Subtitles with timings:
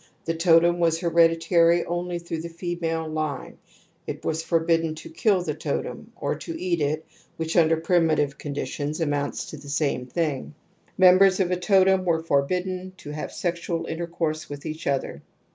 [0.25, 3.59] The totem was hereditary only through the female line;
[4.07, 7.05] it was forbidden to kill the totem or to eat it,
[7.37, 10.55] which under primitive conditions amounts to the same thing);
[10.97, 15.21] members of a totem wefe^fbrdid^derito have sexual intercourse with each oiher^^.